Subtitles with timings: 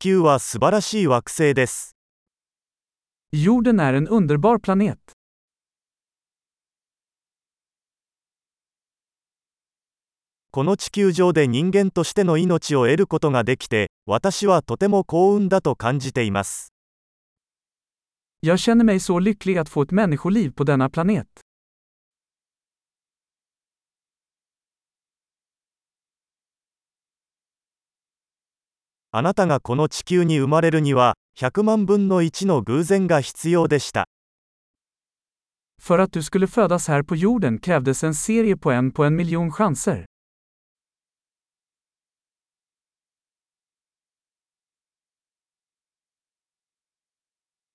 [0.00, 1.94] 球は素晴らしい惑星です。
[3.32, 4.96] Jorden är en underbar planet.
[10.50, 16.72] この地球上で人間としての命を得ることができて、私はとても幸運だと感じています。
[18.40, 21.26] Jag känner mig så lycklig att få ett människoliv på denna planet.
[29.12, 34.06] あなたがこの地球に生まれるには、100万分の1の偶然が必要でした。
[35.82, 39.50] För att du skulle födas här på jorden krävdes en serie på en på en miljon
[39.50, 40.04] chanser.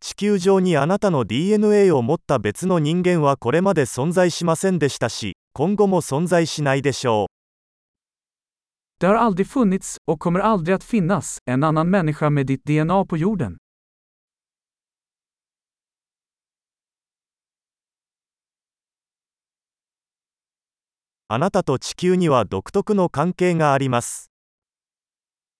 [0.00, 7.41] 地球上にあなたの DNA を持った別の人間はこれまで存在しませんでしたし、今後も存在しないでしょう。
[9.02, 13.16] Det har aldrig funnits, och kommer aldrig att finnas, en annan människa med ditt DNA på
[13.16, 13.56] jorden.
[21.28, 24.30] あなたと地球には独特の関係があります。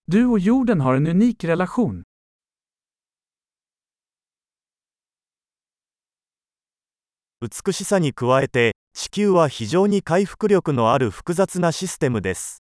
[0.06, 2.02] Du och jorden har en unik relation.
[7.40, 12.61] 美しさに加えて、地球は非常に回復力のある複雑なシステムです。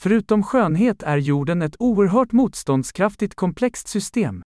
[0.00, 4.42] Förutom skönhet är jorden ett oerhört motståndskraftigt komplext system.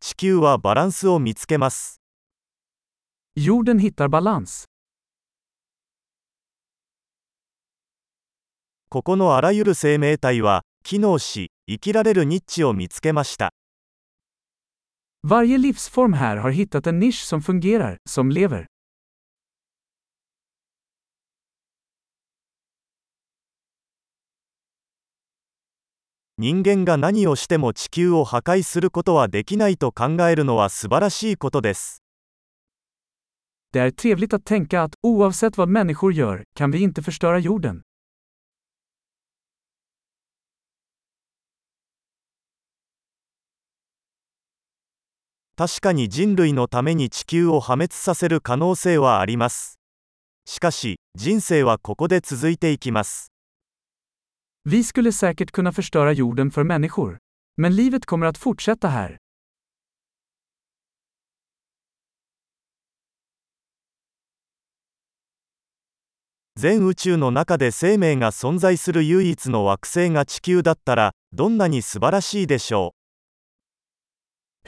[0.00, 2.00] 地球はバランスを見つけます。
[3.36, 4.64] Jorden hittar balans.
[8.88, 13.52] ここのあらゆる生命体は、機能し、生きられるニッチを見つけました。
[15.26, 18.66] Varje livsform här har hittat en nisch som fungerar, som lever.
[33.72, 37.82] Det är trevligt att tänka att oavsett vad människor gör, kan vi inte förstöra jorden.
[45.58, 49.80] 確かに人類のために地球を破滅させる可能性はあります。
[50.44, 53.32] しかし、人生はここで続いていきます。
[54.64, 57.18] Vi skulle säkert kunna förstöra jorden för människor.
[57.56, 59.16] Men livet kommer att fortsätta här.
[66.54, 72.97] 全宇宙の中で生命が存在する唯一の惑星が地球だったら、どんなに素晴らしいでしょう？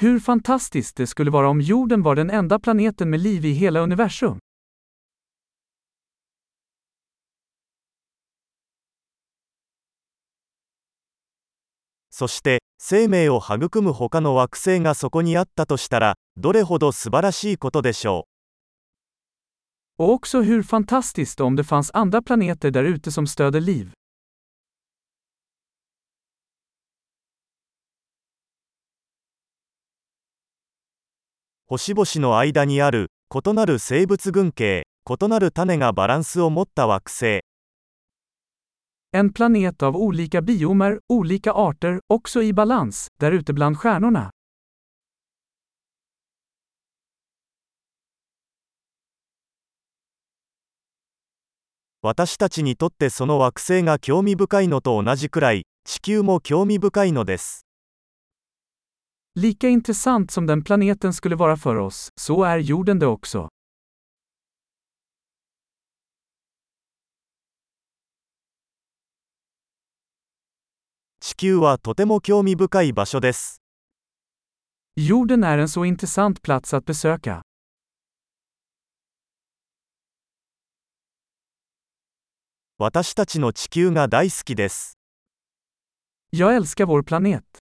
[0.03, 3.81] Hur fantastiskt det skulle vara om jorden var den enda planeten med liv i hela
[3.81, 4.39] universum.
[19.99, 23.93] Och också hur fantastiskt om det fanns andra planeter där ute som stöder liv.
[31.73, 37.43] 星々の間にある異なる生物群系、異なる種がバランスを持った惑星。
[39.13, 44.31] En planet av olika biomer, olika arter, också i balans, där ute bland stjärnorna.
[52.03, 57.70] 私たちにとってその惑星が興味深いのと同じくらい、地球も興味深いのです。
[59.40, 63.50] Lika intressant som den planeten skulle vara för oss, så är jorden det också.
[71.20, 73.62] 地球はとても興味深い場所です。
[74.96, 77.42] Jorden är en så intressant plats att besöka.
[82.78, 84.98] 私たちの地球が大好きです。
[86.32, 87.59] Jag älskar vår planet.